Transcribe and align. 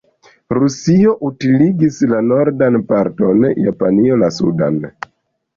Rusio 0.57 1.11
utiligis 1.29 1.99
la 2.13 2.21
nordan 2.31 2.79
parton, 2.93 3.47
Japanio 3.69 4.19
la 4.23 4.31
sudan. 4.39 4.85